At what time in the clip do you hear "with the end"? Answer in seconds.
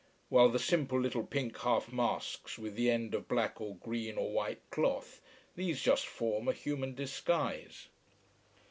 2.57-3.13